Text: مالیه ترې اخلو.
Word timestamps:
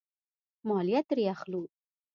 مالیه 0.67 1.01
ترې 1.07 1.23
اخلو. 1.33 1.61